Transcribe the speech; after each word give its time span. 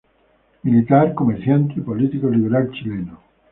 Militar, 0.63 1.13
comerciante 1.13 1.75
y 1.77 1.81
político 1.81 2.27
liberal 2.27 2.71
chileno. 2.71 3.19